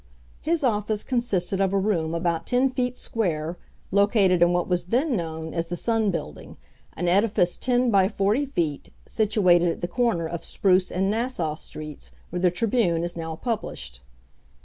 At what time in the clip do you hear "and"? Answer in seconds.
10.91-11.11